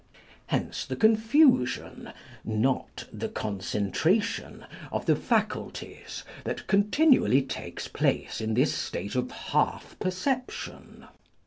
Hence 0.47 0.83
the 0.87 0.95
confusion 0.95 2.11
(not 2.43 3.07
the 3.13 3.29
concentration 3.29 4.65
of 4.91 5.05
the 5.05 5.15
faculties) 5.15 6.23
that 6.43 6.65
continually 6.65 7.43
takes 7.43 7.87
place 7.87 8.41
in 8.41 8.55
this 8.55 8.73
state 8.73 9.13
of 9.13 9.29
half 9.29 9.95
perception. 9.99 11.05